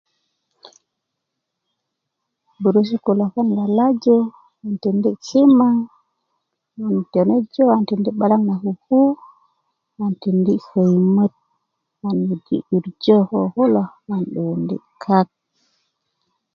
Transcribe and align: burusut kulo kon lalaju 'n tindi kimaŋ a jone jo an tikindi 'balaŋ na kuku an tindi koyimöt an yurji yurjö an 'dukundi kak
burusut 2.61 3.01
kulo 3.05 3.25
kon 3.33 3.47
lalaju 3.57 4.17
'n 4.67 4.75
tindi 4.83 5.11
kimaŋ 5.25 5.75
a 6.83 6.85
jone 7.11 7.35
jo 7.53 7.65
an 7.75 7.83
tikindi 7.87 8.11
'balaŋ 8.15 8.41
na 8.47 8.55
kuku 8.63 8.99
an 10.03 10.11
tindi 10.21 10.53
koyimöt 10.67 11.33
an 12.07 12.15
yurji 12.27 12.55
yurjö 12.69 13.19
an 14.13 14.23
'dukundi 14.29 14.77
kak 15.03 15.27